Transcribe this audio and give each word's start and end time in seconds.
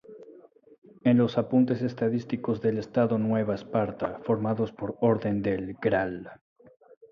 En 1.03 1.19
los 1.19 1.37
Apuntes 1.37 1.83
Estadísticos 1.83 2.59
del 2.59 2.79
Estado 2.79 3.19
Nueva 3.19 3.53
Esparta, 3.53 4.17
formados 4.23 4.71
por 4.71 4.97
orden 4.99 5.43
del 5.43 5.75
Gral. 5.79 6.41